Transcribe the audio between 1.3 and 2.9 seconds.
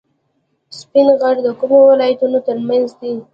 د کومو ولایتونو ترمنځ